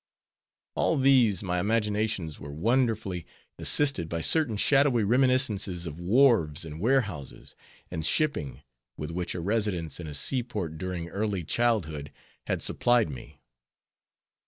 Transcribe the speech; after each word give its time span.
All 0.73 0.97
these 0.97 1.43
my 1.43 1.59
imaginations 1.59 2.39
were 2.39 2.51
wonderfully 2.51 3.23
assisted 3.59 4.09
by 4.09 4.21
certain 4.21 4.57
shadowy 4.57 5.03
reminiscences 5.03 5.85
of 5.85 5.99
wharves, 5.99 6.65
and 6.65 6.79
warehouses, 6.79 7.55
and 7.91 8.03
shipping, 8.03 8.63
with 8.97 9.11
which 9.11 9.35
a 9.35 9.39
residence 9.41 9.99
in 9.99 10.07
a 10.07 10.15
seaport 10.15 10.79
during 10.79 11.09
early 11.09 11.43
childhood 11.43 12.11
had 12.47 12.63
supplied 12.63 13.11
me. 13.11 13.41